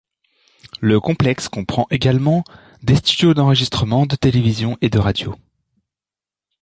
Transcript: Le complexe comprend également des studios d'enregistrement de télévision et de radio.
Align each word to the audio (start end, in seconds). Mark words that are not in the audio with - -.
Le 0.79 0.99
complexe 0.99 1.47
comprend 1.47 1.85
également 1.91 2.43
des 2.81 2.95
studios 2.95 3.35
d'enregistrement 3.35 4.07
de 4.07 4.15
télévision 4.15 4.75
et 4.81 4.89
de 4.89 4.97
radio. 4.97 5.35